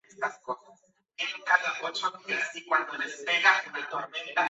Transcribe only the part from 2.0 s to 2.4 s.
cuatro de